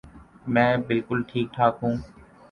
[0.53, 1.95] میں بالکل ٹھیک ٹھاک ہوں